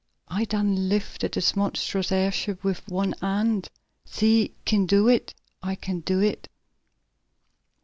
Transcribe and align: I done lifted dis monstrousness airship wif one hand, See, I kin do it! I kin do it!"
I 0.29 0.45
done 0.45 0.89
lifted 0.89 1.29
dis 1.33 1.55
monstrousness 1.55 2.11
airship 2.11 2.63
wif 2.63 2.81
one 2.89 3.13
hand, 3.21 3.69
See, 4.03 4.45
I 4.45 4.49
kin 4.65 4.87
do 4.87 5.07
it! 5.07 5.35
I 5.61 5.75
kin 5.75 5.99
do 6.01 6.19
it!" 6.19 6.49